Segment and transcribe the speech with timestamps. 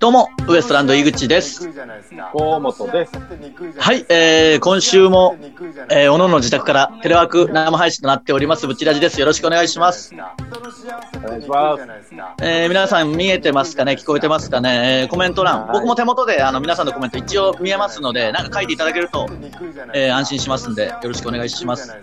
[0.00, 1.68] どうも、ウエストランド井口です。
[2.32, 3.12] 河本です。
[3.76, 5.36] はい、えー、今週も、
[5.90, 9.20] えー、おのの自宅からテレワーク生配信となっております、ブチラジです。
[9.20, 10.14] よろしくお願いします。
[10.14, 10.16] お
[11.28, 11.84] 願いします。
[12.40, 13.92] えー、皆さん見えてますかね？
[13.92, 19.28] 聞こえてますかね、えー、コメント欄、僕も手元であの皆さんのコメント一応見えますので、なんか書いていただけると、
[19.92, 21.94] えー、安心しますんで、よろしくお願いします。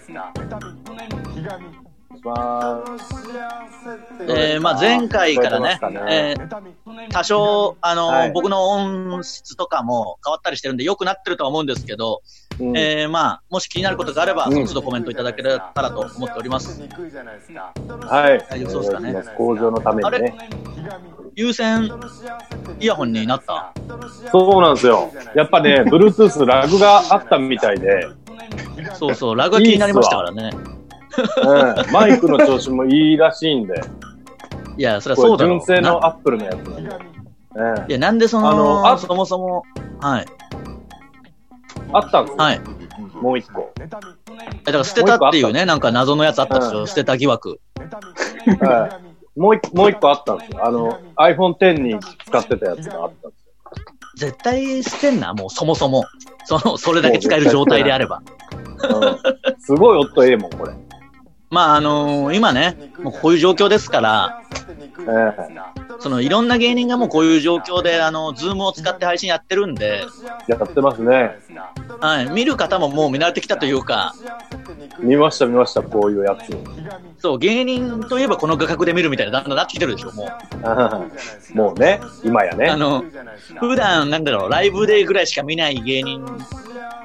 [4.27, 12.21] えー、まあ前回からね、えー、多少、あの、はい、僕の音質とかも変わったりしてるんで、良くなってるとは思うんですけど、
[12.59, 16.81] うん、えー、まあ、もし気になることがあれば、その都度コメントいただけたらと思っております。
[16.81, 18.45] はい。
[18.49, 19.23] 大丈夫そうですかね？
[19.37, 20.49] 向上のためにね。
[21.35, 21.89] 有線
[22.79, 23.73] イヤホンになった？
[24.31, 25.11] そうなんですよ。
[25.35, 28.07] やっぱね、 Bluetooth ラグがあったみたいで。
[28.95, 30.49] そうそう、ラグが気になりましたからね。
[31.43, 33.81] うん、マイクの調子もいいらしいんで。
[34.77, 35.59] いや、それはそうだろう。
[35.65, 36.89] 純正のアップルのやつなんで。
[37.89, 39.63] いや、なんでその、あのあそもそも、
[39.99, 40.25] はい。
[41.93, 42.37] あったんですよ。
[42.37, 42.61] はい。
[43.21, 43.71] もう一個。
[43.79, 47.59] え、だから捨てたっていうね、なんか謎のやつあったでしょ、捨てた疑惑。
[48.59, 48.99] は
[49.35, 49.39] い。
[49.39, 50.65] もう一個、もう一個あったんですよ。
[50.65, 53.53] あの、iPhone X に使ってたやつがあったんですよ。
[54.17, 56.05] 絶対捨てんな、もうそもそも。
[56.45, 58.21] その、それだけ使える状態であれば。
[58.89, 60.73] うん、すごい音ええもん、これ。
[61.49, 64.41] まあ、あのー、今ね、もうこういう状況ですから、
[64.99, 70.03] えー、そのいろんな芸人がもうこういう状況で、あの、ズームを使って配信やってるんで、
[70.47, 71.37] やってますね。
[72.01, 74.13] はい、見る方ももう見慣れてきたというか、
[74.99, 76.55] 見ました見ました、こういうやつ。
[77.19, 80.29] そう、芸人といえばこの画角で見るみたいな、だんだんなってきてるでしょ、も
[81.53, 81.55] う。
[81.55, 82.67] もうね、今やね。
[82.67, 83.05] あの、
[83.61, 86.25] 普段なんだろう、ライブでぐらいしか見ない芸人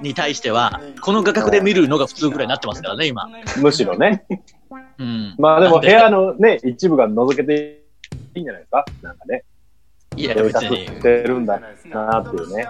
[0.02, 3.28] に対しては、この画角で見るのが普通ぐらいになってますからね、今。
[3.61, 4.24] むしろね。
[4.98, 5.34] うん。
[5.39, 7.83] まあでも部屋のね、一部が覗けて
[8.34, 8.84] いいんじゃないですか？
[9.02, 9.44] なんかね。
[10.14, 10.86] いや、別に。
[10.86, 12.66] してるんだなっていうね。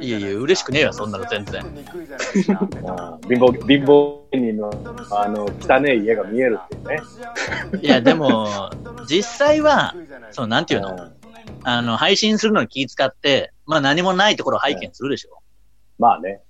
[0.00, 1.60] いやいや、嬉しくねえわ、そんなの全然。
[2.86, 4.70] あ貧乏、貧乏芸人の、
[5.10, 7.02] あの、汚い家が見えるっていうね。
[7.82, 8.70] いや、でも、
[9.06, 9.94] 実際は、
[10.30, 11.10] その、なんていうの？
[11.64, 15.41] あの、配信するのに気使って、まあ何もないところを拝見するでしょ。
[16.02, 16.40] まあね。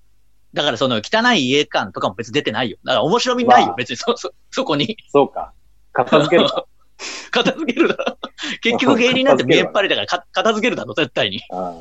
[0.55, 2.79] だからその汚い家感とかも別に出てないよ。
[2.85, 4.97] だから面白みないよ、まあ、別にそ、 そ、そこに。
[5.11, 5.53] そうか。
[5.93, 6.49] 片付ける
[7.31, 8.17] 片付けるだろ。
[8.63, 11.43] 結局芸人なんて見えっ張りだからか片付けるだろ、絶対に。
[11.51, 11.75] あ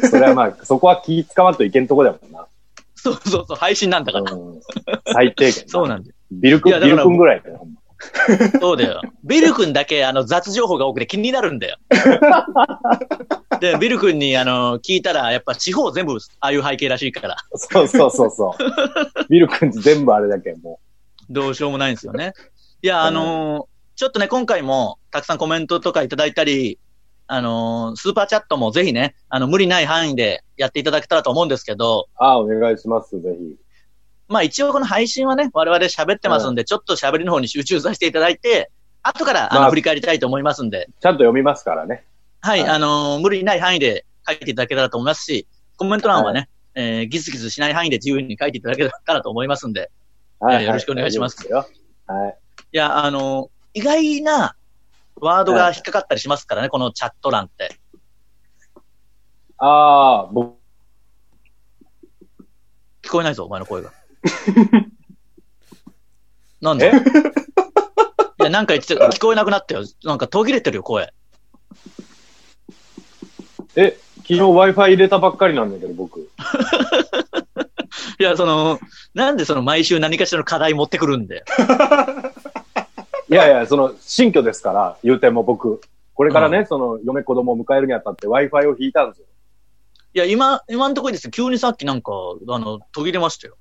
[0.00, 0.08] あ。
[0.08, 2.46] それはまあ、 そこは気使わんといけんとこだもんな。
[2.94, 4.32] そうそうそう、配信なんだから。
[4.32, 4.60] うん、
[5.12, 5.68] 最低限。
[5.68, 6.14] そうなんだよ。
[6.30, 7.80] ビル君、ビル君ぐらいだよ、ほんま。
[8.60, 9.00] そうだよ。
[9.24, 11.78] ビル君だけあの雑情報が多くて気になるんだよ。
[13.60, 17.36] で、ビル君にあの聞いたら、やっぱ地方全部ああいう背景らしいから。
[17.54, 19.26] そうそうそうそう。
[19.30, 20.78] ビル君全部あれだけも
[21.28, 21.32] う。
[21.32, 22.34] どうしようもないんですよね。
[22.82, 23.64] いや、あのー、
[23.96, 26.78] ちょっとね、今回もたくさんコメントとかいただいたり、
[27.26, 32.06] あのー、スーパーチャットもぜひね、あの、無理ない範囲でやっていただけたらと思うんですけど。
[32.16, 33.56] ああ、お願いします、ぜひ。
[34.28, 38.70] まあ一応この配信はね、我々喋ってますんで、ちょっと喋りの方に集中させていただいて、
[39.02, 40.88] 後からあの、振り返りたいと思いますんで。
[41.00, 42.04] ちゃんと読みますからね。
[42.40, 49.90] はい、はい、あのー、無理ない範囲で書いていただけたらと思いますし、コメント欄はね、はい、えー、ギスギスしない範囲で自由に書いていただけたらと思いますんで、
[50.40, 51.36] はい、えー、よろしくお願いします。
[51.52, 52.38] はい。
[52.72, 54.56] いや、あのー、意外な
[55.20, 57.78] ワードが引っかかったりしますからね、このチャット欄って。
[59.58, 60.56] ああ、僕。
[63.02, 63.92] 聞こえないぞ、お前の声が。
[66.60, 66.92] なんで？
[68.40, 69.84] いや、なんか言ってた聞こえなくなったよ。
[70.04, 71.12] なんか途切れてるよ、声。
[73.76, 76.20] え、昨日 Wi-Fi 入れたばっかりなんだけど、僕。
[78.18, 78.78] いや、その、
[79.14, 81.44] なんでその毎週何かしらの課題持ってくるんで。
[83.30, 85.80] いやいや、その、新居ですから、言うても僕。
[86.14, 89.26] これからね、うん、その、嫁子供を迎えるにあたって Wi-Fi を引いたんですよ。
[90.14, 92.12] いや、今、今のところです急にさっきなんか、
[92.48, 93.56] あの、途切れましたよ。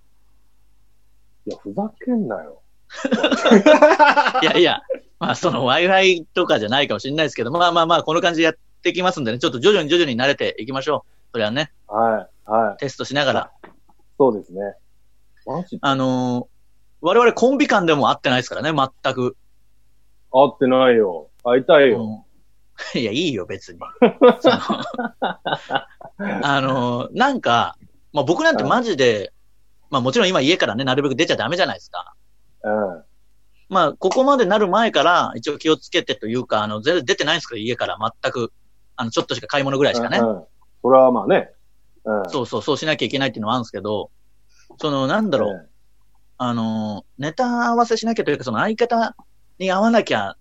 [1.47, 2.61] いや、ふざけんなよ。
[4.41, 4.81] いやいや、
[5.19, 11.31] まあその Wi-Fi とかじゃないかもしれないですけど、まあまあまあこの感じでやっていきますんでね、ちょっと徐々に徐々に慣れていきましょう。
[11.33, 11.71] それはね。
[11.87, 12.77] はい、はい。
[12.77, 13.51] テストしながら。
[14.17, 14.75] そうですね。
[15.45, 16.45] マジあのー、
[17.01, 19.37] 我々コンビ間でも会ってないですからね、全く。
[20.31, 21.29] 会ってないよ。
[21.43, 22.25] 会いたいよ。
[22.95, 23.79] うん、 いや、いいよ、別に。
[26.41, 27.77] あのー、なんか、
[28.11, 29.33] まあ僕なんてマジで、
[29.89, 32.13] まあもちろん今家からね、なるべく出ちゃダメじゃないですか。
[32.63, 33.03] うん。
[33.67, 38.51] まあ、ここまでなる前から、一応気をつけてというか、あの、全然出てないんですけど、家から全く。
[38.95, 40.19] あの、ちょっとしか買い物ぐらいしかね。
[40.19, 40.43] うん。
[40.83, 41.51] それはまあね。
[42.03, 42.29] うん。
[42.29, 44.11] そうそう、そうしなきゃいけないっていうのはあるんですけど、
[44.77, 45.53] その、なんだろう。
[45.53, 45.67] うん
[46.37, 49.15] あの、ネタ合わせしなきゃというか、その相方
[49.57, 50.35] に会わなきゃ、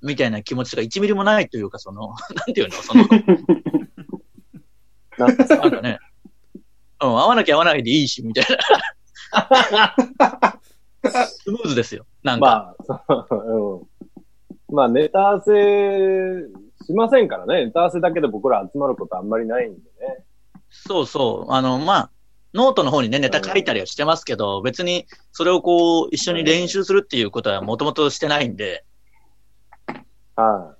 [0.00, 3.04] みたいな気持ちが1ミリもないというか、その、 なんていうの、その、
[5.18, 5.36] なん
[5.70, 5.97] かね。
[7.28, 8.44] わなきゃ合わないでいいし、みたい
[9.72, 9.94] な。
[11.26, 12.06] スムーズですよ。
[12.22, 12.74] なんか。
[12.86, 13.82] まあ、う
[14.70, 14.74] ん。
[14.74, 15.52] まあ、ネタ合わせ
[16.84, 17.66] しませんからね。
[17.66, 20.24] ネタ合わせだけで僕ら集まることあんまりないんでね。
[20.70, 21.52] そうそう。
[21.52, 22.10] あの、まあ、
[22.54, 28.84] ノートの方にね、ネタ書いたりはしてますけど、別にそれをこう、一緒に練習するっていうことはもともとしてないんで。
[30.36, 30.74] は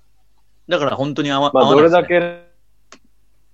[0.67, 0.71] い。
[0.71, 2.47] だから本当に合わ、まあ、どれだけ、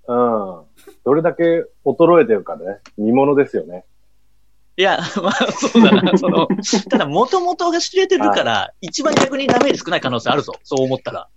[0.07, 0.64] うん。
[1.06, 3.86] どれだけ衰えてるかね、見ものですよね。
[4.75, 6.18] いや、 まあ、そうだな。
[6.18, 6.48] その、
[6.90, 10.54] ただ、もともとが知れてるから、一番逆にダメージ少ない可能性あるぞ。
[10.63, 11.30] そう思ったら。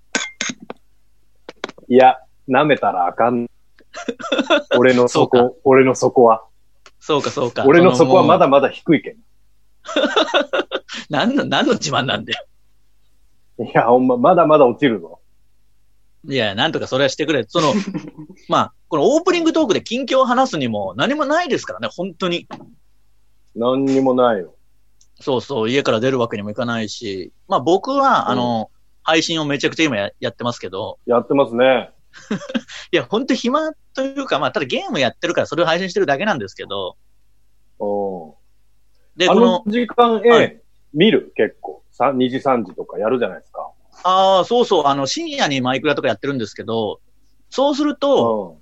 [1.88, 2.18] いや、
[2.48, 3.46] 舐めたらあかん。
[4.76, 6.44] 俺の底、俺の底は。
[6.98, 7.64] そうか、そうか。
[7.66, 9.16] 俺の底はまだまだ低いけん。
[11.10, 12.44] 何の、何の自慢なんだよ。
[13.58, 15.20] いや、ほんま、まだまだ落ちるぞ。
[16.26, 17.44] いや、なんとかそれはしてくれ。
[17.46, 17.72] その、
[18.48, 22.48] まあ、このオープニングトークで近況を話すにも何もないですからね、本当に。
[23.54, 24.54] 何にもないよ。
[25.20, 28.70] そうそう、家から出るわけにもいかないし、まあ僕は、うん、あの、
[29.02, 30.98] 配信をめちゃくちゃ今ややってますけど。
[31.06, 31.90] やってますね。
[32.92, 36.96] いや、本当暇というか、まあ、ただゲームやってるからそれを配信してるだけなんですけど。
[37.78, 38.36] お
[39.16, 40.60] で、この時間、え、はい、
[40.92, 41.82] 見る結構。
[41.98, 43.70] 2時、3時とかやるじゃないですか。
[44.02, 44.86] ああ、そうそう。
[44.86, 47.00] あの、深夜にマイクラとかやってるんですけど、
[47.50, 48.58] そうすると、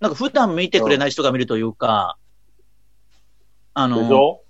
[0.00, 2.18] なんか普段見てくれない人が見るというか、
[3.74, 4.40] あの、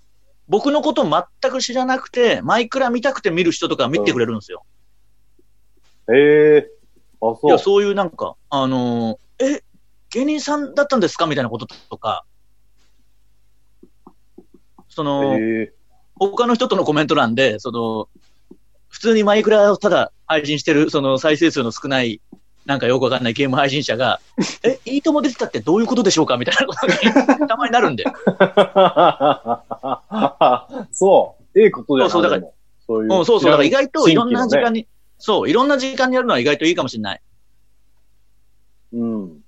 [0.47, 4.63] 僕のこと全く知らなくて、マイクラ見たくて見る人とか見てくれるんですよ。
[6.09, 6.17] へ、うん、
[6.57, 6.63] えー、
[7.31, 7.47] あ、そう。
[7.47, 9.63] いや、そういうなんか、あのー、え、
[10.11, 12.25] 芸人さんだったんですかみたいなこととか、
[14.89, 15.71] その、えー、
[16.19, 18.07] 他の人とのコメント欄で、その、
[18.95, 22.21] 普通にマイクラをただ配信してる、その再生数の少ない
[22.65, 24.21] なんかよくわかんないゲーム配信者が、
[24.63, 26.37] え、いいとも出てたってどういうことでしょうか？
[26.37, 26.93] みたいなことに
[27.45, 28.05] たまになるんで。
[30.93, 31.59] そう。
[31.59, 32.43] ええことじゃないそう、だから、
[32.87, 33.09] そういう。
[33.09, 34.87] そうそう、だから意外といろんな時間に、ね、
[35.17, 37.21] そう、いろんな時間にやるのは意外といいかもしれない。
[38.93, 39.41] うん。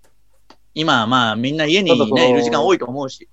[0.74, 3.30] 今、まあ、みんな家にね、いる時間多いと思うし。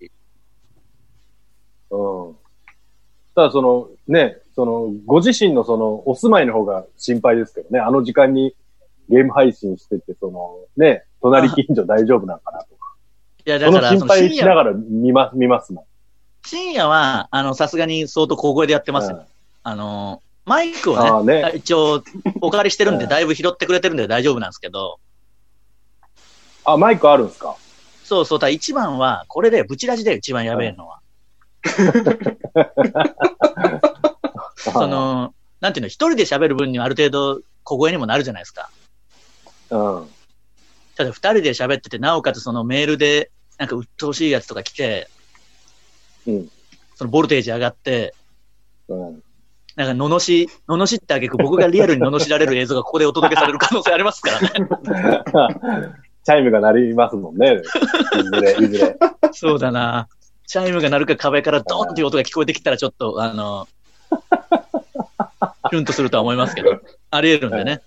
[1.90, 2.37] うん。
[3.34, 8.54] ただその、ね、その、ご自身のその、お住まいの方が心配ですけどね、あの時間に
[9.08, 12.94] ゲーム配信してて、その、ね、隣近所大丈夫なのかなとか。
[13.46, 15.84] いや、だから、心配しながら見ます、見ますもん。
[16.46, 19.16] 深夜は、あの、さすがに相当小声でやってますよ。
[19.16, 19.24] うん、
[19.64, 22.02] あの、マイクをね、ね一応、
[22.40, 24.98] お借りしてるんで、だいぶ拾ってくれてるんで大丈夫なんですけど。
[26.64, 27.56] あ、マイクあるんですか？
[28.04, 31.00] そうそう、た一番は、これで、ブチラジで一番やべえのは。
[34.56, 38.70] その、なんていうの、一人で喋る分にはある程度小声にもなるじゃないですか。
[39.70, 40.08] うん。
[40.96, 45.08] ただ二人で喋ってて、なおかつそのメールで、なんか鬱陶しいやつとか来て、
[46.26, 46.48] うん。
[46.94, 48.14] そのボルテージ上がって、
[48.88, 49.22] うん。
[49.76, 54.50] なんか、ののし、ののしってあげく僕がリアルにののしられる映像がここでお届けされる可能性ありますからね。
[56.24, 57.60] チャイムが鳴りますもんね。
[57.60, 58.96] いずれ、いずれ。
[59.32, 60.08] そうだな。
[60.46, 63.66] チャイムが鳴るか壁からドーンっていう音が聞こえてきたらちょっと、あの、
[65.70, 66.81] キュンとするとは思いますけど、
[67.11, 67.82] あり得るんでね。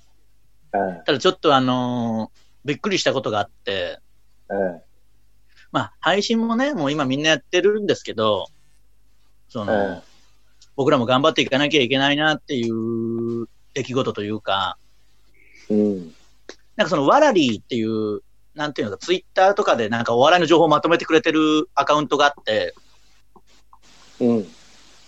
[1.05, 4.00] ただちょっとあのー、びっくりしたことがあって、
[5.72, 8.48] まあ、配信もね、もう今みんなやってるんですけど、
[9.50, 10.03] その、
[10.75, 14.77] 僕らも頑張っていかなきゃいけないなっていう出来事というか、
[15.69, 16.13] うん、
[16.75, 18.22] なんかそのワラリーっていう、
[18.55, 22.74] なんていうのか、ツイッターとかでなんかお笑いの情報をまとめてくれてるアカウントがあって、
[24.19, 24.48] うん、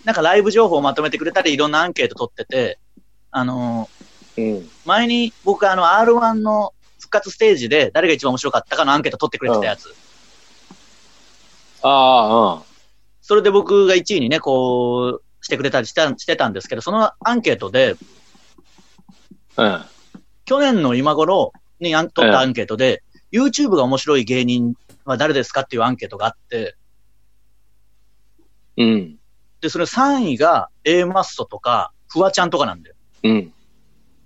[0.04, 2.78] なんかライブ情報をまとめてくれたり、いろんなアンケート取ってて、
[3.30, 3.88] あの
[4.36, 9.94] うん、前に僕あの R1 の復活ステージで誰が一番面白かったかのアンケート取ってくれてたやつ。
[11.82, 12.62] ああ、うん。
[13.20, 17.96] それで僕が1位にね、こう、してくれたりしたしてたんですけど、そのアンケートで、
[19.56, 19.82] うん。
[20.44, 23.02] 去年の今頃に取ったアンケートで、
[23.32, 26.76] うん、YouTube が面白い芸人は誰ですかっていうアンケートがあって、
[28.76, 29.19] うん。
[29.60, 32.96] で、それ3位が A マッソとか、フワちゃんとかなんだよ。
[33.24, 33.52] うん。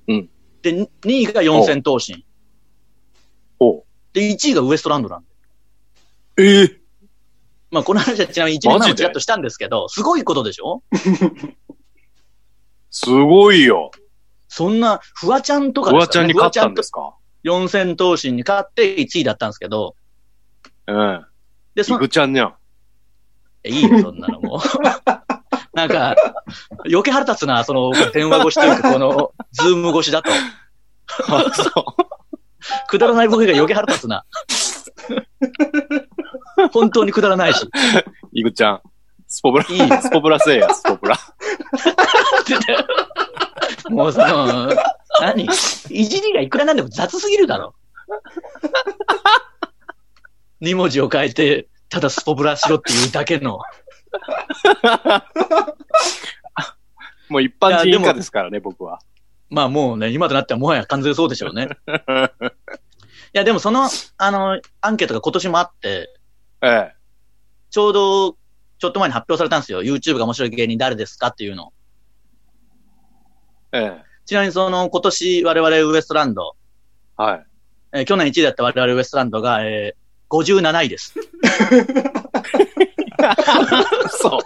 [0.08, 0.30] うん。
[0.62, 2.24] で、2位が四千頭身。
[3.60, 5.28] おで、1位がウエストランドなんで。
[6.36, 6.78] ええー、
[7.70, 10.82] まあ、この話はちなみに1年前もちらっとしたんですけど、すごいことでしょ？
[12.90, 13.90] すごいよ。
[14.48, 17.14] そんな、フワちゃんとかフワちゃんに勝ったんですか？
[17.42, 19.96] 四千頭身に勝って1位だったんですけど。
[20.86, 21.26] うん。
[21.74, 21.96] で、その。
[21.98, 22.54] イグちゃんにゃん。
[23.66, 24.58] いいよ、そんなのもう。
[25.74, 26.14] なんか、
[26.86, 30.30] 余計腹立つな、その、電話越しというか、この、 ズーム越しだと。
[31.52, 31.84] そう。
[32.88, 34.24] くだらないボケが余計腹立つな。
[36.72, 37.68] 本当にくだらないし。
[38.32, 38.80] イグちゃん。
[39.26, 41.18] スポブラ、いいスポブラせえや、スポブラ。
[43.90, 44.72] もうその、
[45.20, 45.44] 何？
[45.44, 45.48] い
[46.06, 47.74] じりがいくらなんでも雑すぎるだろ。
[50.62, 53.58] 2文字を変えて、ただスポブラしろっていうだけの。
[57.28, 59.00] もう一般人以下ですからね、僕は。
[59.50, 61.68] まあもうね、今となってはもはや完全そうでしょうね。
[63.34, 66.14] いや、でもその、あの、アンケートが今年もあって、
[66.62, 66.94] ええ。
[67.70, 68.36] ちょうど、
[68.78, 69.82] ちょっと前に発表されたんですよ。
[69.82, 71.72] YouTube が面白い芸人誰ですかっていうの。
[73.72, 74.04] ええ。
[74.26, 76.56] ちなみにその、今年我々ウエストランド。
[77.16, 77.46] はい。
[77.92, 81.14] えー、去年1位だった我々ウエストランドが、えー、57位です。
[84.10, 84.40] そう。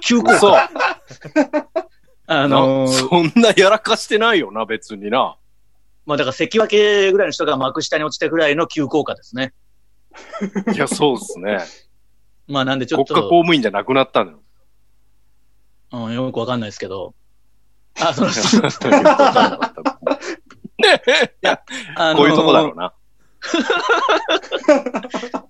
[0.00, 0.60] 急降そう。
[2.26, 5.36] あのー、そんなやらかしてないよな、別にな。
[6.06, 9.52] まあだから関脇ぐらいの人が幕下に落ちたぐらいの急降下ですね。
[10.74, 11.58] いや、そうですね。
[12.48, 13.14] まあなんでちょっと。
[13.14, 14.42] 国家公務員じゃなくなったのよ。
[15.92, 17.14] うん、よくわかんないですけど。
[18.00, 18.34] あ、その、ね
[21.42, 21.60] いや、
[21.96, 22.94] あのー、こういうとこだろうな。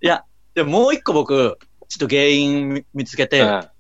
[0.01, 1.59] いや、でももう一個僕、
[1.93, 3.71] ちょっと原因見つけて、あ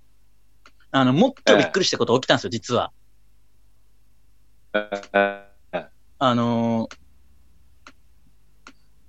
[0.92, 2.92] の、もっとびっくりしたこと起きたんですよ、実は。
[6.19, 6.97] あのー、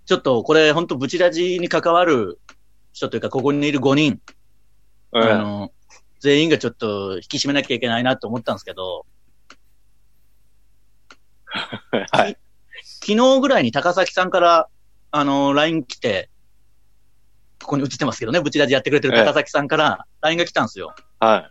[0.06, 2.40] ちょっとこれ本当ブチラジに関わる
[2.94, 4.22] 人というか、ここにいる5人、
[5.12, 5.72] あのー、
[6.22, 9.06] 全員がちょっと引き締めなきゃいけないなと思ったんですけど、
[11.52, 12.38] はい、
[13.02, 14.70] 昨日ぐらいに高崎さんから、
[15.12, 16.30] あのー、LINE 来て、
[17.64, 20.94] ここに映ってますけどね、ブチラジやってくれてる高崎さんから LINE が来たんですよ。
[21.20, 21.50] は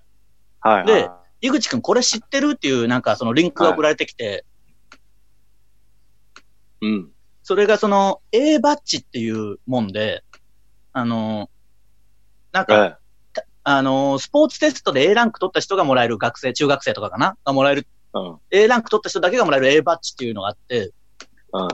[0.64, 0.68] い。
[0.68, 0.86] はい。
[0.86, 4.44] で、井口くんこれ知ってるっていうなんかそのリンクが送られてきて、
[6.80, 7.10] はい、うん。
[7.42, 10.22] それがその A バッジっていうもんで、
[10.92, 11.50] あの、
[12.52, 12.98] なんか、はい、
[13.64, 17.36] あの、スポーツテストで A ランク取った人がもらえる学生、中学生とかかな？
[17.44, 20.92] がもらえる、うん、A ランク取った人だけがもらえる A バッジっていうのがあって、
[21.52, 21.68] うん。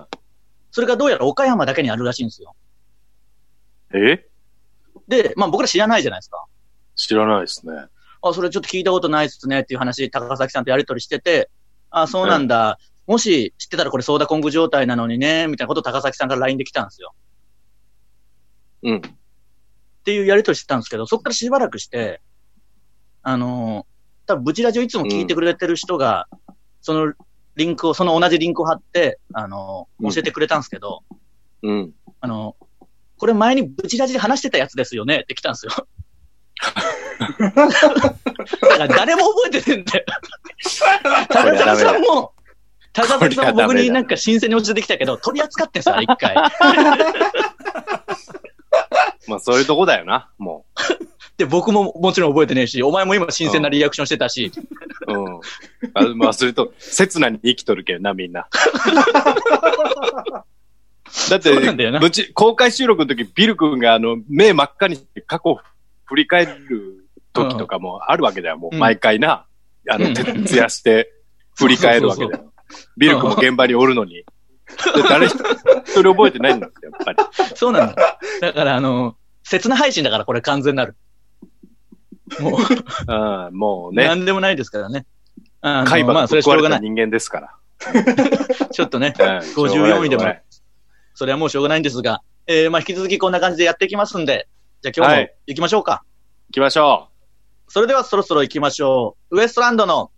[0.71, 2.55] それがどうやら岡山だけにあるらしいんですよ。
[3.95, 4.27] え？
[5.09, 6.45] で、まあ僕ら知らないじゃないですか。
[6.97, 7.73] 知らないですね。
[8.23, 11.51] あ、それちょっと聞いたことないっすねっていう話、高崎さんとやりとりしてて、
[11.91, 12.79] あ、そうなんだ。
[13.07, 17.15] もし知ってたらこれソーダコング状態なのにね、みたいなことを高崎さんから LINE で来たんですよ。
[18.83, 18.97] うん。
[18.97, 19.01] っ
[20.05, 22.21] ていうやりとりしてたんですけど、そこからしばらくして、
[23.23, 23.87] あの
[24.27, 27.15] 多分ブチラジオいつも聞いてくれてる人が、うん、その
[27.57, 31.03] リンクを、その同じリンクを貼って、あの教えてくれたんですけど、
[31.63, 31.93] うん。
[32.21, 32.57] あの
[33.19, 35.21] これ前にブチラジで話してたやつですよね？
[35.23, 35.73] って来たんですよ。
[37.29, 40.05] だから誰も覚えてねえんだよ。
[41.29, 42.33] 高田さんも、
[42.93, 46.35] 高崎さんも僕になんか新鮮に落ちてきたけど、取り扱ってんさ、一回。
[49.27, 50.81] まあそういうとこだよな、もう。
[51.37, 54.51] で、僕ももちろん覚えてねえし、お前も今新鮮なリアクションしてたし。
[55.07, 55.41] うん。
[55.95, 58.49] あまあ、それと、刹那に生きとるけどな、みんな。
[61.29, 65.59] だって、ぶち、公開収録の時、ビル君があの、目真っ赤にして過去
[66.05, 69.47] 振り返る時とかもあるわけだよ、もう、毎回な。
[69.91, 71.13] あの、徹夜して
[71.57, 72.53] 振り返るわけだよ。
[72.97, 74.15] ビル君も現場におるのに。
[74.15, 74.25] で
[75.09, 75.35] 誰一
[75.95, 77.19] 人覚えてないんだって、やっぱり。
[77.55, 78.19] そうなんだ。
[78.41, 80.97] だから、あの、切な配信だから、これ完全なる。
[82.41, 82.61] もう。
[83.07, 84.07] あもうね。
[84.07, 85.07] なんでもないですからね。
[85.61, 87.55] あ海馬がぶっ壊れた人間ですから。
[88.73, 90.25] ちょっとね、54位でも、
[91.19, 94.47] それはもうしょうがないんですが、えー、まあ引き続きこんな感じでやっていきますんで、
[94.83, 95.91] じゃあ今日も行きましょうか。
[95.91, 97.09] はい、行きましょ
[97.67, 97.73] う。
[97.73, 99.37] それではそろそろ行きましょう。
[99.39, 100.13] ウエストランドの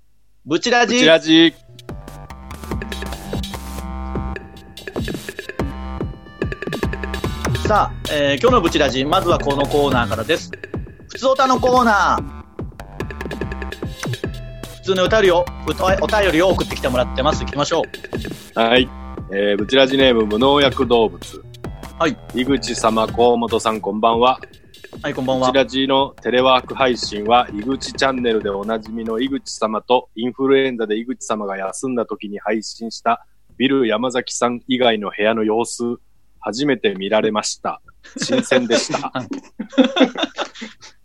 [0.45, 0.97] ブチラジ。
[0.97, 1.55] ブチラジ。
[7.67, 10.51] さあ、えー、今日のブチラジ、まずはこのコーナーからです。
[11.09, 12.41] 普通歌のコーナー。
[14.77, 17.43] 普通の歌りを、お便りを送ってきてもらってます。
[17.43, 17.85] 行きましょ
[18.55, 18.61] う。
[18.61, 18.87] はい。
[19.33, 21.45] えー、ブチラジネーム無農薬動物。
[22.01, 22.17] はい。
[22.35, 24.41] 井口様、河本さん、こんばんは。
[25.03, 25.47] はい、こんばんは。
[25.47, 33.25] ブチラジのテレワーク配信は、井口チャンネルでおなじみの井口様と、インフルエンザで井口様が休んだ時に配信した、
[33.57, 35.85] ビル山崎さん以外の部屋の様子、
[36.41, 37.81] 初めて見られました。
[38.17, 39.13] 新鮮でした。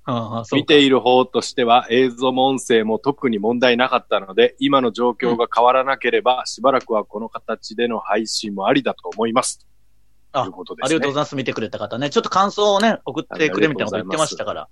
[0.51, 9.65] 見ている方としては映像も音声も特に問題なかったので、今の状況が変わらなければ、しばらくはこの形での配信もありだと思います。
[10.31, 11.35] あ、ということですね、ありがとうございます。
[11.35, 12.09] 見てくれた方ね。
[12.09, 14.67] ちょっと感想をね、送ってくれみたいなこと言ってましたから。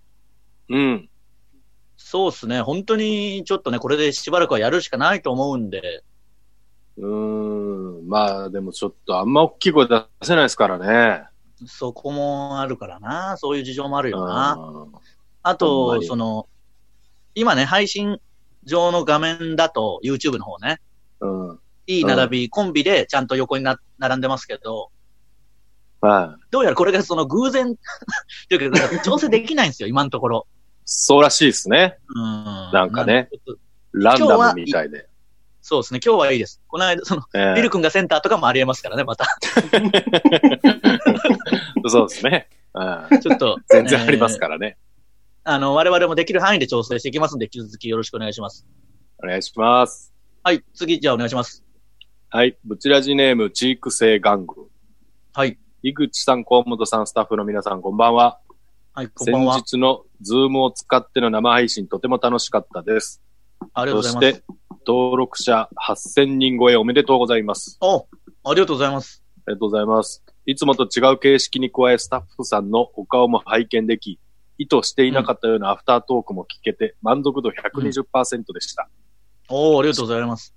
[0.69, 1.09] うん。
[1.97, 2.61] そうですね。
[2.61, 6.03] 本当にちょっとね、これでしばらくはやるしかないと思うんで。
[6.97, 8.07] うーん。
[8.07, 11.23] まあ、でもちょっとあんま大きい声出せないですからね。
[11.65, 13.37] そこもあるからな。
[13.37, 14.57] そういう事情もあるよな。
[15.43, 16.47] あと、その、
[17.35, 18.19] 今ね、配信
[18.63, 20.79] 上の画面だと、YouTube の方ね。
[21.19, 21.59] うん。
[21.85, 24.89] いい並び、コンビでちゃんと横にな並んでますけど、
[26.03, 26.45] はい。
[26.51, 27.75] どうやらこれがその偶然
[28.49, 30.47] というか、調整できないんですよ、今のところ。
[30.85, 31.97] そうらしいですね。
[32.13, 32.23] うん。
[32.73, 33.29] なんかね、
[33.93, 35.07] ランダムみたいで。
[35.61, 36.61] そうですね、今日はいいです。
[36.67, 39.25] この間、その、えー、ビル君がセンターとかもありえますからね、また。
[41.87, 42.49] そうですね。
[42.73, 43.59] うん、ちょっと。
[43.69, 44.83] 全然ありますからね、えー。
[45.45, 48.65] あの、我々もできる範囲で調整していきますんで、引き続きよろしくお願いします。
[49.21, 50.13] お願いします。
[50.41, 51.65] はい、次、じゃあお願いします。
[52.29, 54.69] はい、ブチラジネーム、チーク性玩具。
[55.33, 55.59] はい。
[55.81, 58.39] 井口さん、河本さん、スタッフの皆さん、こんばんは。
[58.93, 59.53] はい、こんばんは。
[59.55, 63.21] 先日のズームを使っての生配信、とても楽しかったです。
[63.73, 64.27] ありがとうございます。
[64.27, 64.43] そして、
[64.87, 67.77] 登録者8000人超えおめでとうございます。
[67.81, 68.07] お
[68.45, 69.23] ありがとうございます。
[69.45, 70.23] ありがとうございます。
[70.45, 74.19] いつもと違う形式に加え、スタッフさんのお顔も拝見でき、
[74.57, 78.89] 意図していなかったようなアフタートークも聞けて、満足度120%でした。
[79.49, 80.53] うん、おおありがとうございます。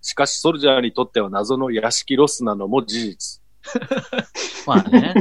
[0.00, 3.42] しかし、ソルジャーにとっては謎の屋敷ロスなのも事実。
[4.66, 5.14] まあね。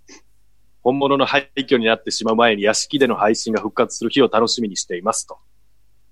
[0.82, 5.38] 本物の廃墟になってしまう前に屋敷での配信が復活する日を楽しみにしていますと。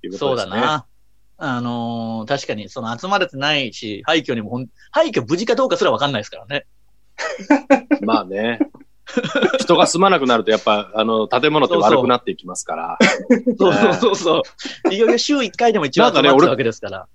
[0.03, 0.53] いうことですね。
[0.53, 0.87] そうだな。
[1.41, 6.67] あのー、確かに、その集まれてないし、廃墟にもほん、廃墟無事かどうかすらわかんないですからね。
[8.03, 8.59] まあね。
[9.59, 12.99] 人が住まなくなると、やっぱ、あの、建物って悪くなっていきますから。
[13.59, 14.43] そうそうそうそ
[14.91, 14.95] う。
[14.95, 17.07] いよいよ週1回でも一応集まってるわけですから。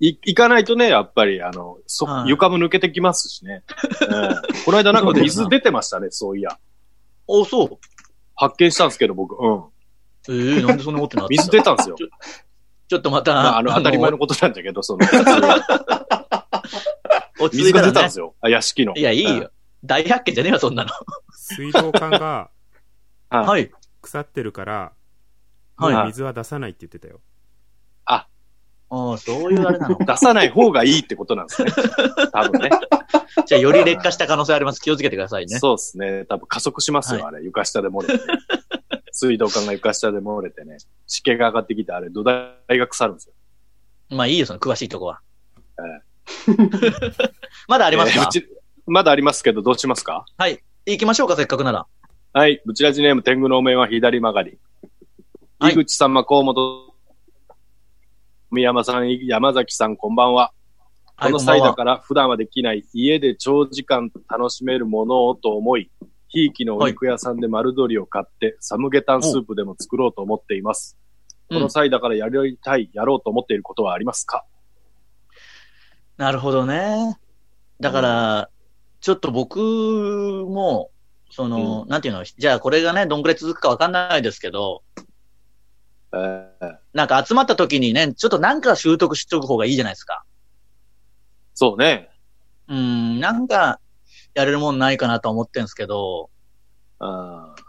[0.00, 3.62] い、行かないとね、やっぱり、あの、そ、床も抜けてきますしね。
[4.00, 4.08] うん、
[4.64, 6.58] この間なんか水出てましたね、そういや。
[7.26, 7.78] おそう。
[8.36, 9.64] 発見したんですけど、僕、うん。
[10.28, 11.30] ええー、なんでそんなことなった？
[11.30, 11.96] 水出たんですよ。
[11.96, 13.34] ちょっとまた。
[13.34, 15.06] まあ、あの、当たり前のことなんだけど、その、
[17.52, 18.34] 水が出たんですよ。
[18.40, 18.94] あ、屋敷の。
[18.94, 19.50] いや、いいよ。
[19.84, 20.90] 大発見じゃねえよ、そんなの。
[21.32, 22.50] 水道管が、
[23.30, 23.70] はい。
[24.00, 24.92] 腐ってるから、
[25.76, 26.06] はい。
[26.06, 27.20] 水は出さないって言ってたよ。
[28.06, 28.26] あ、
[28.90, 31.70] ああ、そういうあれなの 出さない方がいいってことなんですね。
[32.32, 32.70] 多分ね。
[33.46, 34.80] じゃあ、より劣化した可能性あります。
[34.80, 35.58] 気をつけてくださいね。
[35.58, 36.24] そうですね。
[36.26, 37.42] 多分加速しますよ、あれ。
[37.42, 38.24] 床下で漏れて。
[39.10, 40.78] 水道管が床下で漏れてね。
[41.06, 43.34] 湿気が上がってきて、あれ、土台が腐るんですよ。
[44.10, 45.20] まあいいよ、その詳しいとこは。
[45.78, 47.30] えー、
[47.68, 48.46] まだありますか、えー、
[48.86, 50.26] まだありますけど、どうしますか？
[50.36, 50.62] はい。
[50.86, 51.86] 行きましょうか、せっかくなら。
[52.32, 52.60] はい。
[52.66, 54.58] ブチラジネーム、天狗のお面は左曲がり。
[55.58, 56.94] はい、井口様、河本
[58.50, 60.52] 宮山さん、山崎さん、こんばんは。
[61.16, 65.90] この際だから普段はできない家で長時間楽しめるものをと思い、
[66.28, 70.98] ひいきのお肉屋さんで丸鶏を買って、サムゲタンスープでも作ろうと思っています。
[71.48, 74.44] この際だからやりたい、やろうと思っていることはありますか
[76.16, 77.16] なるほどね。
[77.80, 78.50] だから、
[79.04, 80.90] ちょっと僕も、
[81.30, 84.82] その、うん、なんていうの、じゃあこれがね、どんぐらい続くかわかんないですけど、
[86.14, 90.24] えー、なんか集まった時にね、ちょっとなんか習得しとく方がいいじゃないですか。
[91.52, 92.08] そうね。
[92.66, 93.78] うん、なんか、
[94.32, 96.30] やれるもんないかなと思ってんですけど。
[96.98, 97.62] ああ。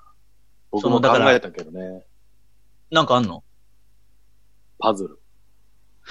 [0.71, 2.05] 僕も考えたけどね。
[2.91, 3.43] なんかあんの？
[4.79, 5.19] パズル。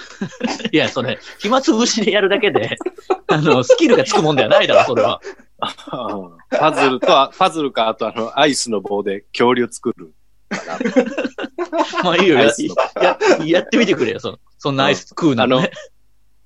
[0.71, 2.77] いや、それ、暇つぶしでやるだけで、
[3.27, 5.21] あの、スキルがつくもんではないだろ、それは。
[6.49, 10.13] パズルと、パズルか、あとあの、アイスの棒で恐竜作る。
[12.03, 12.51] まあいいよや
[13.01, 15.67] や、やってみてくれよ、そそんなアイス食うの、ね、あの、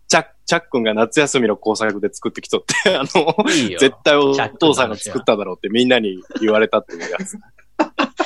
[0.07, 7.37] チャッ、チャックンが夏休みの工作で作ってきとって、 あの、いい絶対お父さんが作っただろうってみんなに言われたっていうやつ。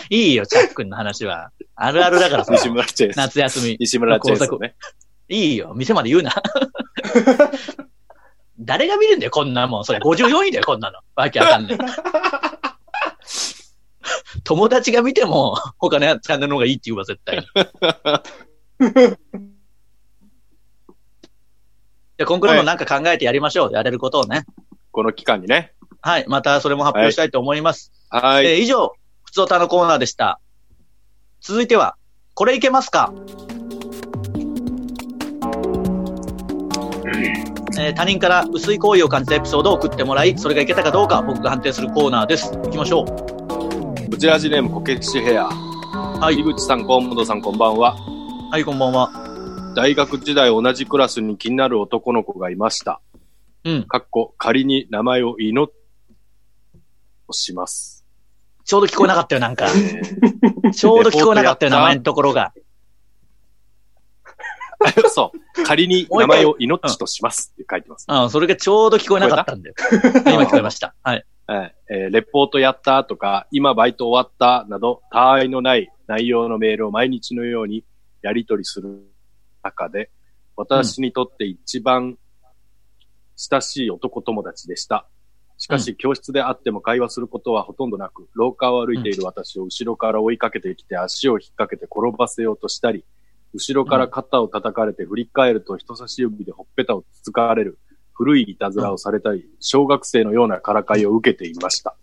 [0.10, 1.52] いいよ、チャックンの話は。
[1.76, 3.18] あるあるだから西村チェイス。
[3.18, 3.78] 夏休み。
[3.80, 4.76] 西村チェイスね。
[5.34, 6.32] いいよ、店まで言うな。
[8.60, 9.86] 誰が見るんだよ、こんなもん。
[9.86, 11.00] それ54位だよ、こんなの。
[11.16, 11.78] わけわかんない。
[14.44, 17.40] 友達が見ても、他のチャンネルの方がいいって言うわ、絶対。
[22.18, 23.66] じゃ今後もなんか考えてやりましょう。
[23.66, 24.46] はい、やれることをね。
[24.92, 25.74] この期間にね。
[26.02, 26.26] はい。
[26.28, 27.92] またそれも発表したいと思います。
[28.10, 28.46] はい。
[28.46, 28.94] えー、以上、
[29.24, 30.40] ふつおたのコーナーでした。
[31.42, 31.96] 続いては、
[32.36, 33.12] これいけますか？
[37.16, 42.52] えー、他人から薄い行為を感じたエピソードを送ってもらい、それがいけたかどうか僕が判定するコーナーです。
[42.52, 44.10] 行きましょう。
[44.10, 45.46] ブチラジネームこけしヘア。
[45.46, 46.40] はい。
[46.40, 47.96] 井口さん、河本さん、こんばんは。
[48.52, 49.12] はい、こんばんは。
[49.76, 53.02] 大学時代同じクラスに気になる男の子がいました。
[53.64, 53.84] うん。
[53.84, 55.72] かっこ、仮に名前を祈っ、
[57.32, 58.06] します。
[58.66, 59.68] ちょうど聞こえなかったよ、なんか。
[60.74, 62.54] ちょうど聞こえなかったよ、名前のところが。
[65.10, 65.64] そう。
[65.64, 68.06] 仮に名前を命としますって書いてます。
[68.08, 69.76] ああ、それがちょうど聞こえなかったんだよ。
[70.26, 70.96] 今聞こえました。
[71.04, 71.26] はい。
[71.90, 77.84] えー、レポートやったとか、今バイト終わったなど、他愛のない内容のメールを毎日のように
[78.22, 79.04] やり取りする
[79.62, 80.10] 中で、
[80.56, 82.18] 私にとって一番
[83.36, 85.08] 親しい男友達でした。
[85.58, 93.06] しかし、教室で会っても会話することはほとんどなく、廊下を歩いている私を後ろから追いかけてきて足を引っ掛けて転ばせようとしたり、
[93.54, 97.78] 後ろから肩を叩かれて振り返ると人差し指でほっぺたをつつかれる
[98.14, 101.96] 古いいたずらをされたり、小学生のようなからかいを受けていました。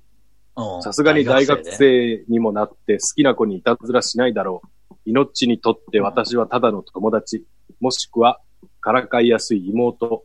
[0.83, 4.95] さすがに大学生にもなって好きな子にいたずらしないだろう。
[5.07, 7.45] 命にとって私はただの友達、
[7.81, 8.41] もしくは
[8.81, 10.25] からかいやすい妹。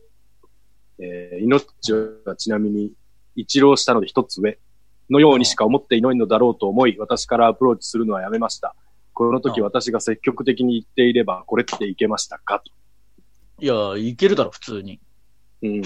[0.98, 1.66] えー、命
[2.24, 2.92] はちなみに
[3.34, 4.58] 一浪したので一つ上
[5.10, 8.74] のようにしか思っていないのだろうと思い、私からアプローチするのはやめました。
[9.16, 12.70] この時私が積極的に言っていれば、これっていけましたかと。
[13.64, 15.00] いや、いけるだろ、普通に。
[15.62, 15.76] うん。
[15.80, 15.82] い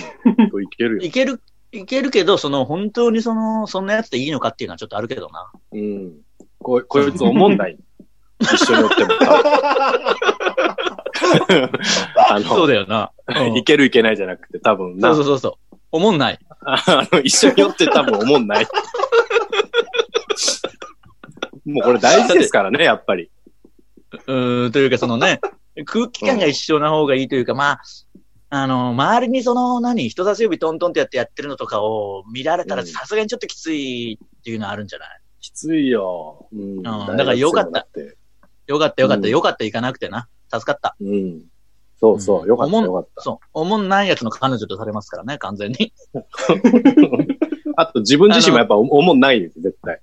[0.77, 1.03] けるよ。
[1.03, 1.40] いける、
[1.71, 5.49] いけるけど、その、本当にその、そんなやつでいいのかっていうのはちょっとあるけどな。
[5.71, 6.19] うん。
[6.59, 7.79] こ、こいつ思んない。
[8.43, 9.11] 一緒におっても。
[12.31, 13.12] あの、そうだよな。
[13.29, 15.14] うん、いけるいけないじゃなくて、多分な。
[15.14, 15.77] そうそうそう。
[15.93, 16.38] 思んない。
[16.62, 18.66] あの、一緒におって多分思んない。
[21.72, 23.30] もうこれ大事ですからね、やっぱり。
[24.26, 25.40] うん、というかそのね、
[25.87, 27.80] 空気感が一緒な方がいいというか、まあ、
[28.50, 35.09] あの、周りにその、何、人差し指トントンってやってやってるのとかを見られたらさすがにちょっときついっていうのはあるんじゃない？
[35.40, 36.48] きついよ。
[36.52, 36.83] うん。
[36.83, 37.87] だからよかった。
[38.66, 40.28] よかったよかった、よかった行かなくてな。
[40.52, 40.96] 助かった。
[41.00, 41.42] うん。
[42.00, 43.22] そうそう、よかったよかった。
[43.22, 43.46] そう。
[43.52, 45.92] おもんないやつの彼女とされますからね、完全に。
[47.76, 50.00] あと自分自身もやっぱおもんないです、絶対。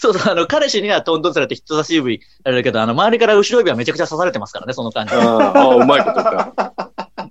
[0.00, 5.14] そうそう、あの、彼氏にはトントンされて人差し指あれだけど、あの、周りから後ろ指はめちゃくちゃ刺されてますからね、その感じ。
[5.14, 6.72] ああ、うまいことか。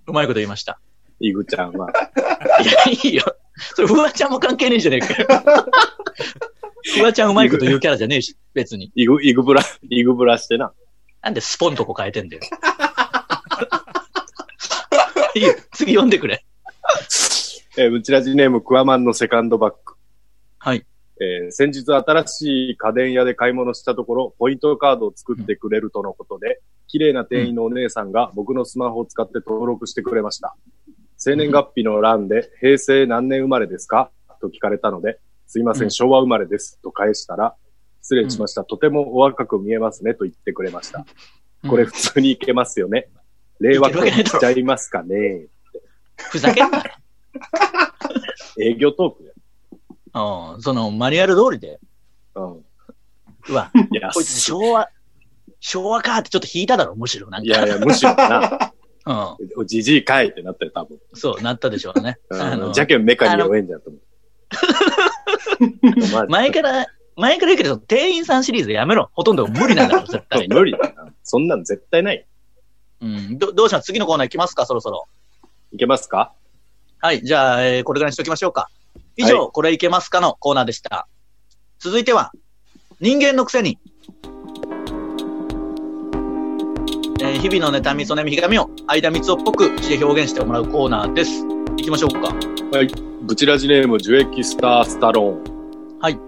[0.06, 0.80] うまいこと言いました。
[1.20, 1.90] イグちゃんは。
[2.62, 3.24] いや、いいよ。
[3.76, 5.28] それ、フワちゃんも関係ねえじゃねえかよ。
[6.96, 8.92] フワちゃんうまいこと言うキャラじゃねえし、別に。
[8.94, 10.72] イグ、イグブラ、イグブラしてな。
[11.24, 12.44] なんでスポンとこ変えてんだよ。
[15.34, 16.46] いいよ、次読んでくれ。
[17.78, 19.96] えー、うちらじネームクワマンのセカンドバッグ。
[20.60, 20.86] はい。
[21.22, 30.56] えー、先日新しい家電屋で買い物したところ、ポイントカードを作ってくれるとのことで、綺麗な店員のお姉さんが僕のスマホを使って登録してくれました。
[31.18, 34.12] 生年月日の欄で、平成何年生まれですか？
[34.42, 36.80] と聞かれたので、すいません、昭和生まれです。
[36.82, 37.54] と返したら、
[38.02, 38.64] 失礼しました。
[38.64, 40.14] とてもお若く見えますね。
[40.14, 41.06] と言ってくれました。
[41.68, 43.10] これ普通にいけますよね。
[43.60, 45.48] 令和婚しちゃいますかね？
[46.16, 46.84] ふざけんなよ。
[48.58, 49.29] 営業トークで。
[50.14, 51.80] うん、その、マニュアル通りで。
[52.36, 52.66] うん。
[53.50, 53.72] うわ、
[54.14, 54.90] こいつ昭和、
[55.60, 57.30] 昭和かってちょっと引いただろ、むしろ。
[57.30, 57.46] なんか。
[57.46, 58.74] いやいや、むしろな。
[59.06, 59.68] うん。
[59.68, 61.00] じじいかいってなったよ、多分。
[61.14, 62.20] そう、なったでしょうね。
[62.32, 64.02] あの、じゃけんメカに弱えんじゃんと思う。
[66.30, 69.10] 前から、前から言うけど、店員さんシリーズやめろ。
[69.14, 70.48] ほとんど無理なんだろ、 絶対。
[70.48, 71.14] 無理だな。
[71.24, 72.26] そんなん絶対ない。
[73.02, 73.38] うん。
[73.38, 73.86] ど、どうします？
[73.86, 74.66] 次のコーナー行きますか？
[74.66, 75.08] そろそろ。
[75.72, 76.34] いけますか？
[77.00, 77.22] はい。
[77.24, 78.70] じゃあ、えー、これぐらいにしときましょうか。
[79.20, 81.06] 以上、はい、これいけますかのコーナーでした。
[81.78, 82.32] 続いては、
[83.02, 83.78] 人間のくせに。
[87.22, 91.44] えー、日々の妬み、そねみ、ひがみを、間三つをっぽく詩で表現してもらうコーナーです。
[91.44, 92.34] 行きましょうか。
[92.72, 92.88] はい。
[93.24, 96.00] ブチラジネーム、樹液スタースタローン。
[96.00, 96.20] はい。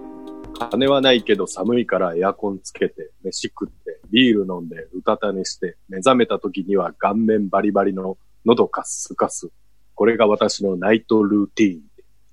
[0.70, 9.50] 金はないけど寒いからエアコンつけて、飯食って、ビール飲んで、うたた寝して、目覚めた時には顔面バリバリの喉カスカス。
[9.96, 11.82] これが私のナイトルーティーン。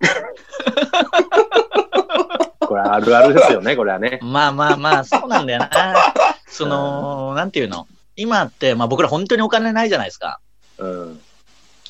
[2.61, 4.21] これあるあるですよね、これはね。
[4.23, 5.95] まあまあまあ、そうなんだよな。
[6.47, 7.87] その、なんていうの？
[8.17, 10.41] 今って、まあ僕ら本当にお金ないじゃないですか。
[10.79, 11.21] うん。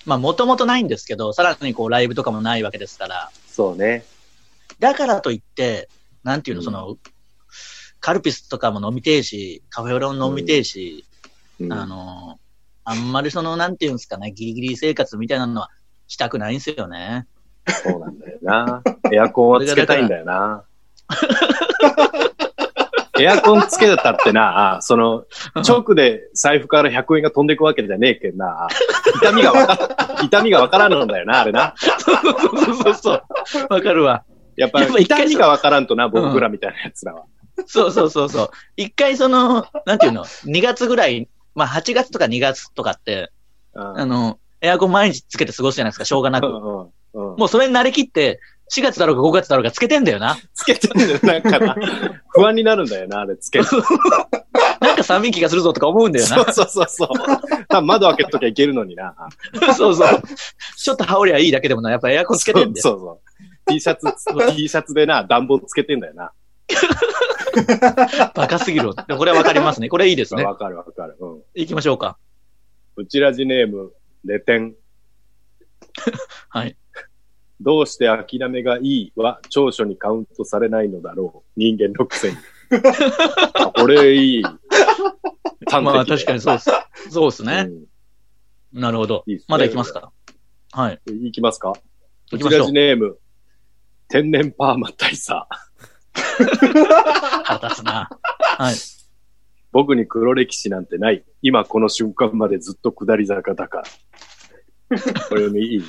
[0.07, 3.31] まあもともとないんですけど、さらにこうライブとかもないわけですから。
[3.47, 4.05] そうね。
[4.79, 5.89] だからといって、
[6.23, 6.97] なんていうの、うん、その、
[8.01, 11.05] カルピスとかも飲みてえし、カフェオレも飲みてえし、
[11.61, 12.39] うん、あの、
[12.85, 15.71] あんまりその、なんていうんですかね、ギリギリ生活みたいなのは
[16.07, 17.27] したくないんですよね。
[17.71, 18.83] そうなんだよな。
[19.13, 20.65] エアコンはつけたいんだよな。
[23.21, 25.25] エアコンつけたってな、その、
[25.57, 28.69] 直で財布から100円が飛んでいくわけじゃねえけんな。
[29.17, 31.75] 痛みがわか、痛みがわからんのだよな、あれな。
[31.77, 33.23] そうそうそう。
[33.71, 34.25] わかるわ。
[34.57, 37.25] やっぱり痛みがわからんとな、僕らみたいなやつらは。
[37.67, 38.51] そうそうそうそう。
[38.77, 43.33] 一回その、なんていうの、2月ぐらい、まあ8月とか2月とかって、
[43.75, 46.47] あの、エアコン毎日つけて過ごすじゃないですか、しょうがなく。
[47.15, 48.41] もうそれに慣れきって、
[48.71, 50.37] 4月だろうか5月だろうかつけてんだよな。
[50.55, 51.77] つけてんだよ、なんかな。
[52.31, 53.67] 不安になるんだよな、あれつけて。
[54.81, 56.37] なんか寒い気がするぞとか思うんだよな。
[56.53, 57.09] そうそうそうそう。
[57.69, 59.15] 多分窓開けときゃいけるのにな。
[59.77, 60.23] そうそう。
[60.77, 62.83] ちょっと羽織りゃいいだけでもな、やっぱエアコンつけてんだよ。
[62.83, 63.19] そうそう
[63.71, 64.07] T シャツ、
[64.55, 66.33] T シャツでな、暖房つけてんだよな。
[68.35, 68.91] バカすぎる。
[69.07, 69.89] でこれはわかりますね。
[69.89, 70.45] これいいですね。
[70.45, 71.17] わかるわかる。
[71.19, 71.43] うん。
[71.55, 72.19] 行きましょうか。
[72.97, 73.93] うちらじネーム、
[74.25, 74.75] レテン。
[76.49, 76.77] はい。
[77.61, 81.51] どうして諦めがいいは長所にカウントされないのだろう。
[81.61, 82.37] 人間のくせに。
[83.55, 84.43] あ これいい。
[85.71, 86.71] 端まあ的確かにそうです。
[87.11, 87.67] そうですね。
[87.69, 87.85] うん
[88.71, 89.47] なるほどいいっすね。
[89.49, 90.13] まだ行きますか？
[90.73, 91.01] はい。
[91.27, 91.73] いきますか？
[92.31, 92.73] 行きましょううちらじ。
[92.75, 93.19] ネーム、
[94.09, 95.33] 天然パーマ大佐。
[96.13, 98.09] 腹立つな。
[98.59, 98.75] はい。
[99.73, 101.25] 僕に黒歴史なんてない。
[101.41, 103.83] 今この瞬間までずっと下り坂だか
[104.91, 104.99] ら。
[105.31, 105.83] これにいい？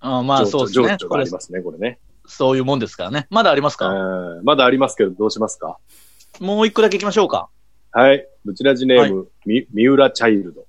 [0.00, 1.08] あまあそうですね情緒。
[1.08, 1.98] がありますね、これね。
[2.26, 3.26] そういうもんですからね。
[3.30, 3.88] まだありますか？
[3.88, 5.78] うんまだありますけど、どうしますか？
[6.40, 7.48] もう一個だけ行きましょうか。
[7.92, 8.26] はい。
[8.44, 10.64] ブチラジネーム、み、三浦チャイルド。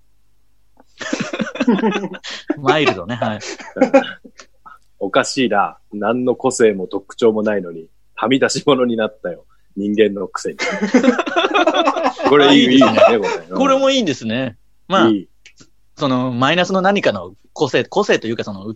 [2.57, 3.15] マイルドね。
[3.15, 3.39] はい。
[4.99, 5.77] おかしいな。
[5.93, 9.45] 何の個性も特徴もないのに、はみ出し物になったよ。
[9.77, 10.57] 人間のくせに。
[12.29, 13.17] これいい、いいね、これ。
[13.17, 14.57] うんこれもいいんですね。
[14.87, 15.27] まあい、い。
[15.95, 18.75] その、マイナスの何かの個性、個性というかその、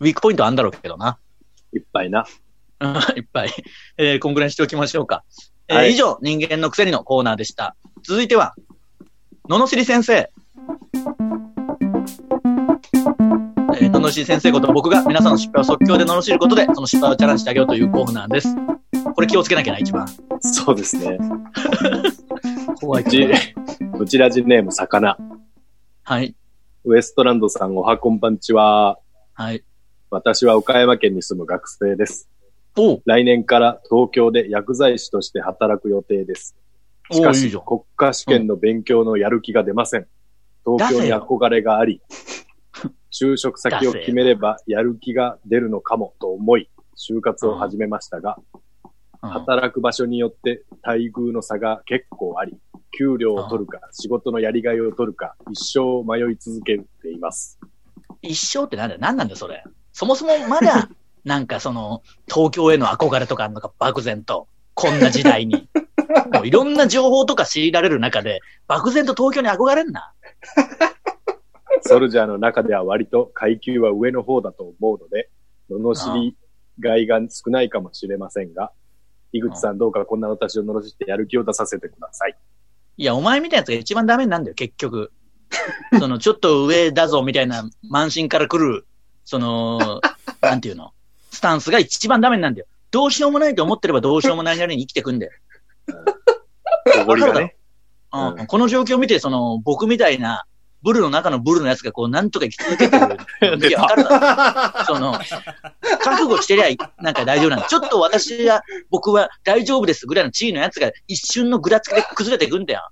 [0.00, 1.18] ウウィークポイントあんだろうけどな。
[1.74, 2.26] いっぱいな。
[2.80, 3.50] うんいっぱい。
[3.98, 5.24] えー、こんぐらいにしておきましょうか。
[5.68, 7.76] えーはい以上、人間のくせにのコーナーでした。
[8.02, 8.54] 続いては、
[9.48, 10.14] ののしり先生。
[10.14, 18.48] えー、ののしり先生こと僕が皆さんの失敗を即興で罵ることで、その失敗をチャレンジしてあげようというコーナーです。
[19.14, 20.08] これ気をつけなきゃな、一番。
[20.40, 21.18] そうですね。
[22.80, 23.28] 怖いうち、
[23.98, 25.18] うちラジネーム、魚。
[26.02, 26.34] はい。
[26.84, 28.98] ウエストランドさん、おはこんばんちは。
[29.34, 29.62] はい。
[30.10, 32.28] 私は岡山県に住む学生です。
[33.04, 36.56] 来年から東京で薬剤師として働く予定です。
[37.12, 37.52] しかし、いい。
[37.52, 40.06] 国家試験の勉強のやる気が出ません。
[40.64, 42.02] 東京に憧れがあり、
[43.12, 48.60] 就職先を決めればやる気が出るのかもと思い、就活を始めましたが、うん
[49.22, 52.56] 働く場所によって待遇の差が結構あり、
[52.96, 57.60] 給料を取るか、仕事のやりがいを取るか、一生迷い続けています。
[58.22, 59.00] 一生ってなんだよ。
[59.00, 59.62] 何なんだよ、それ。
[59.92, 60.88] そもそもまだ、
[61.24, 64.48] なんかその、東京への憧れとかあるのか、漠然と。
[64.74, 65.68] こんな時代に。
[66.32, 70.12] もういろんな情報とか強いられる中で、漠然と東京に憧れんな。
[71.82, 75.28] ソルジャーの中では割と階級は上の方だと思うので、
[75.70, 76.36] 罵り
[76.78, 78.72] がいが少ないかもしれませんが、
[79.32, 82.36] 井口さんどうかこんな私を罵ってやる気を出させてください。
[82.96, 85.12] いや、お前みたいなやつが一番ダメなんだよ、結局。
[85.98, 88.86] その、ちょっと上だぞ、みたいな、満身から来る、
[89.30, 90.00] その、
[90.42, 90.92] なんていうの、
[91.30, 92.66] スタンスが一番ダメなんだよ。
[92.90, 95.32] どうしようもないと思ってればどうしようもないなりに生きてくんだよ。
[97.02, 97.54] おごりがね。
[98.12, 100.46] うんうんこの状況を見て、その、僕みたいな、
[100.82, 103.18] ブルの中のブルのやつがこう、なんとか生き続けてる。
[103.68, 104.84] いや、わかるだろ？
[104.86, 107.66] その、覚悟してりゃい、なんか大丈夫なんだ。
[107.66, 112.90] ちょっと私は、僕は大丈夫ですぐらいの地位のやつが一瞬のぐらつきで崩れていくんだよ。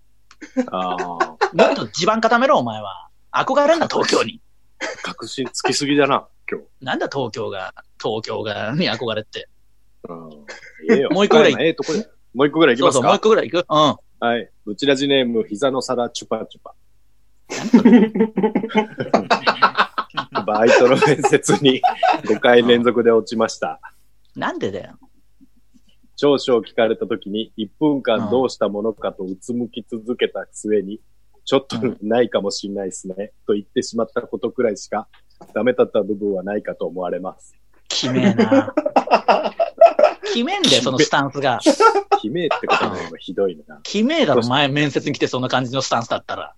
[0.70, 1.36] ああ、も
[1.72, 3.08] っと地盤固めろ、お前は。
[3.32, 4.40] 憧れんな、東京に。
[5.02, 6.66] 確信つきすぎだな、今日。
[6.80, 9.48] なんだ、東京が、東京が、に憧れって。
[10.08, 10.30] うん。
[10.90, 11.10] ええよ。
[11.12, 12.08] もう一個ぐらい岡山ええとこで。
[12.34, 13.96] もう一個ぐらいいきそうそう、もう一個ぐらい行くうん。
[14.20, 14.50] はい。
[14.66, 16.74] うちらじネーム、膝の皿チュパチュパ。
[20.46, 21.80] バイトの面接に
[22.24, 23.80] 5回連続で落ちました。
[24.34, 24.98] なんでだよ。
[26.16, 31.00] 長所を聞かれた時に1分間どうしたものかとうつむき続けた末に、
[31.48, 35.08] ちょっとないかもしれないですね、と言ってしまったことくらいしか
[35.54, 37.56] ダメだった部分はないかと思われます。
[37.88, 38.74] きめえな。
[40.30, 41.58] きめえんだよ、そのスタンスが。
[42.22, 43.80] 悲鳴ってことが今ひどいな。
[43.82, 46.54] きめえだろ、前面接に来てそんな感じのスタンスだったら。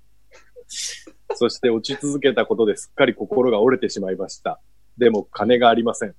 [1.37, 4.59] そして落ち続けたことですっかり心が折れてしまいました。
[4.98, 6.16] でも金がありません。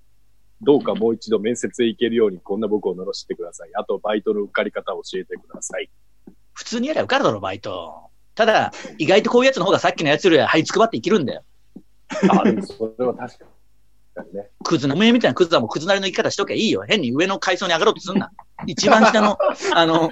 [0.62, 3.71] どうかもう一度面接へ行けるようにこんな僕を罵ってください。
[3.75, 5.89] あとバイトの受かり方を教えてください。
[6.53, 8.11] 普通にやりゃ受かるだろ、バイト。
[8.41, 11.43] ただ、意外とこういうやつの方がさっきのやつよりは這いつくばって生きるんだよ。
[12.27, 13.45] あ、でもそれは確か
[14.25, 14.49] にね。
[14.63, 16.84] クズの、おめえみたいなクズはもうクズなりの生き方しときゃいいよ。
[16.88, 18.32] 変に上の階層に上がろうとすんな。
[18.65, 19.38] 一番下の、
[19.75, 20.12] あの、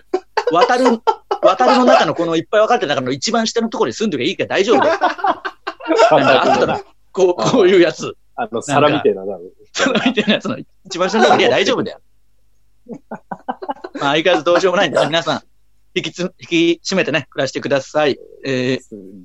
[0.51, 1.01] 渡る、
[1.41, 4.99] 渡るの中のこのいっぱい分かれてる中の一番下のところに住んでりゃいいから大丈夫だよ。
[5.01, 8.15] あったら、こう、こういうやつ。
[8.35, 9.55] あの、皿みてえな、なる。
[9.73, 11.99] そのみたいなやつの一番下のところにいや大丈夫だよ。
[13.09, 13.19] まあ、
[14.11, 15.41] 相変わらずどうしようもないんで、皆さん、
[15.95, 18.17] 引きつ、引き締めてね、暮らしてください。
[18.45, 18.79] えー、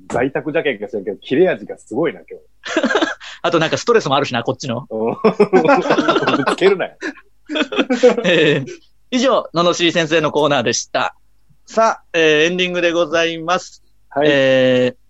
[0.09, 2.39] 在宅じゃけんかしらんけど、切れ味がすごいな、今
[3.41, 4.87] あとなんかストレスもあるしな、こっちの。
[4.89, 6.37] 日。
[6.37, 6.97] ぶつけるなよ。
[8.25, 8.65] えー、
[9.11, 11.15] 以上、ののしり先生のコーナーでした。
[11.67, 13.83] さあ、えー、エンディングでございます。
[14.09, 14.27] はい。
[14.29, 15.04] えー、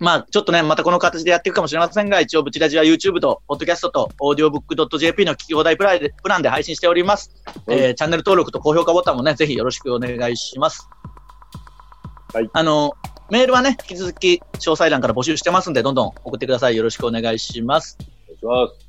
[0.00, 7.30] まあ、ちょっとね、またこの形でやっていくかもしれませんが、一応、ブチラジは YouTube と、ポッドキャストと、audiobook.jp の聞き放題プライプランで配信しております。
[7.68, 10.88] えー、チャンネル登録と高評価ボタンもね、ぜひよろしくお願いします。
[12.32, 12.50] はい。
[12.52, 12.94] あの、
[13.30, 16.76] メールはね、引き続き詳細欄から募集してますんで、どんどん送ってください。
[16.76, 17.96] よろしくお願いします。
[18.00, 18.84] お願いします。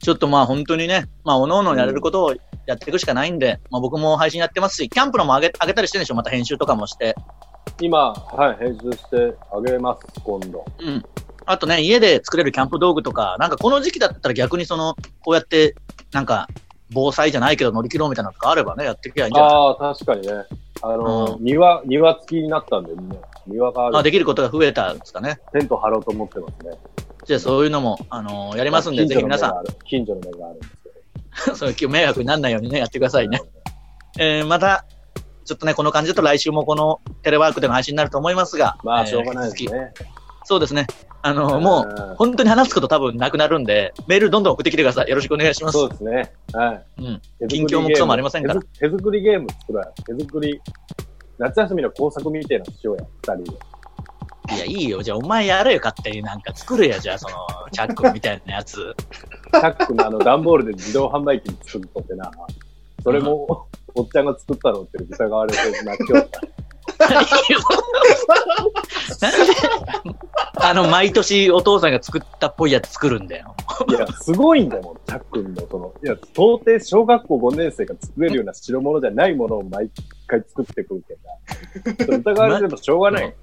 [0.00, 2.34] ちょっとまあ本当にね、まあおのおのやれることを
[2.66, 7.14] やっていくしかないんで、まあ僕も配信やってますし、キャンプのも上げ上げたりしてるんでしょまた編集とかもして。
[7.80, 10.64] 今、はい、編集してあげます、今度。
[10.78, 11.02] うん。
[11.44, 15.74] あとね、家で作れるキャンプ道具とか、なんかこの時期だったら逆にその、こうやって、
[16.12, 16.48] なんか、
[16.94, 20.32] 防災じゃないけど乗り切ろうみたいなのがあればね、やっていけばいいんじゃないああ、確かにね。
[20.82, 23.20] あの、うん、庭、庭付きになったんでね。
[23.46, 23.96] 庭がある。
[23.98, 25.40] あ、できることが増えたんですかね。
[25.52, 26.76] テント張ろうと思ってますね。
[27.24, 29.64] じゃあそういうのも、あのー、やりますんで、ぜひ皆さん。
[29.84, 31.56] 近所の目があるんですけど。
[31.56, 33.40] そう、迷惑にならないようにね、やってくださいね。
[34.18, 34.84] えー、また、
[35.44, 38.76] ちょっとね、この感じだと来週もこのテレワークでの配信になると思いますが。
[38.84, 39.92] まあ、しょうがないですね。
[40.44, 40.86] そうですね。
[41.22, 45.08] あの、もう、本当に話すこと多分なくなるんで、メールどんどん送ってきてください。
[45.08, 45.78] よろしくお願いします。
[45.78, 46.32] そうですね。
[46.52, 46.84] はい。
[46.98, 47.48] うん。
[47.48, 48.60] 近況もクソもありませんから。
[48.78, 50.60] 手作りゲーム作ら手作り、
[51.38, 53.04] 夏休みの工作みたいなしようや、
[53.36, 53.58] 二人で。
[54.56, 55.02] いや、いいよ。
[55.02, 57.34] じゃあ、お前やれよ、勝手になんか作るや、じゃあ、その、
[57.70, 58.94] チャックみたいなやつ。
[59.52, 62.30] チャックのあの、段ボールで自動販売機に作るとってな。
[63.02, 66.28] それも、 おっちゃんが作ったのって疑われてな、今日。
[69.20, 69.52] なんで、
[70.54, 73.54] あの、毎年お父さんが作ったっぽいやつ作るんだよ。
[73.88, 79.90] いや、すごいんだよ、チャックンの、その、いや、到底小学校5年生が作れるような代物じゃないものを毎
[80.26, 81.14] 回作ってくるけ
[82.06, 83.34] ど、疑われてもしょうがない。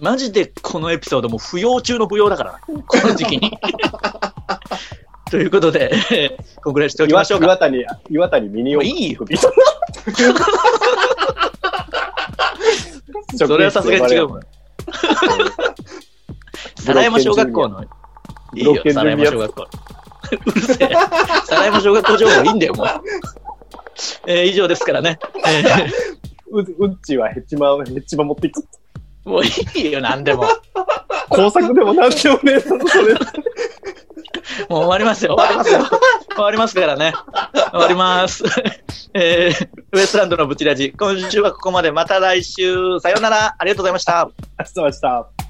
[0.00, 2.60] マジでこのエピソードも不要中の不要だからな。
[2.60, 3.50] この時期に。
[5.30, 5.92] ということで、
[6.62, 7.46] こんぐらいしておきましょうか。
[7.46, 8.86] 岩谷、岩谷ミニオン。
[8.86, 9.24] いいよ。
[13.36, 14.40] それはさすがに違うもん。
[16.84, 17.84] 皿山小学校の。
[18.54, 19.68] いいよ、皿山小学校。
[20.46, 20.90] うるせえ。
[21.46, 22.86] 皿山小学校情報いいんだよ、もう。
[24.26, 25.20] えー、以上ですからね。
[25.46, 25.92] えー、
[26.50, 28.64] ううっちはヘッチマ、ヘッチマ持っていく。
[29.24, 30.44] もういいよ、なんでも。
[31.28, 32.80] 工作でもなんでもねえそれ。
[34.68, 36.00] もう終わりますよ、終わりますよ。
[36.34, 37.12] 終わりますからね。
[37.70, 38.44] 終わります。
[39.14, 40.92] えー、ウエストランドのブチラジ。
[40.92, 41.92] 今週はここまで。
[41.92, 43.00] また来週。
[43.00, 43.54] さようなら。
[43.58, 44.20] ありがとうございました。
[44.20, 45.49] ありがとうございました。